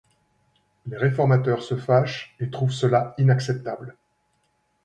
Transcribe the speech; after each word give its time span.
Les 0.87 0.97
réformateurs 0.97 1.61
se 1.61 1.77
fâchent 1.77 2.35
et 2.39 2.49
trouvent 2.49 2.71
cela 2.73 3.13
inacceptable. 3.19 3.95